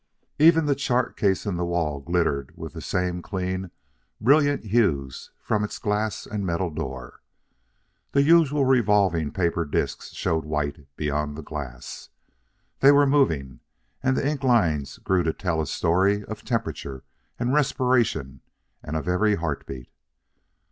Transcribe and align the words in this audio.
Even 0.39 0.65
the 0.65 0.73
chart 0.73 1.15
case 1.15 1.45
in 1.45 1.57
the 1.57 1.63
wall 1.63 1.99
glittered 1.99 2.57
with 2.57 2.73
the 2.73 2.81
same 2.81 3.21
clean, 3.21 3.69
brilliant 4.19 4.63
hues 4.63 5.29
from 5.39 5.63
its 5.63 5.77
glass 5.77 6.25
and 6.25 6.43
metal 6.43 6.71
door. 6.71 7.21
The 8.13 8.23
usual 8.23 8.65
revolving 8.65 9.29
paper 9.29 9.63
disks 9.63 10.11
showed 10.13 10.43
white 10.43 10.87
beyond 10.95 11.37
the 11.37 11.43
glass. 11.43 12.09
They 12.79 12.91
were 12.91 13.05
moving; 13.05 13.59
and 14.01 14.17
the 14.17 14.27
ink 14.27 14.43
lines 14.43 14.97
grew 14.97 15.21
to 15.21 15.33
tell 15.33 15.61
a 15.61 15.67
story 15.67 16.25
of 16.25 16.43
temperature 16.43 17.03
and 17.37 17.53
respiration 17.53 18.41
and 18.81 18.97
of 18.97 19.07
every 19.07 19.35
heart 19.35 19.67
beat. 19.67 19.91